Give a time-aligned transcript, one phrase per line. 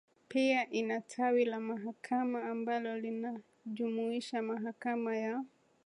[0.27, 5.43] pia ina tawi la mahakama ambalo linajumuisha Mahakama ya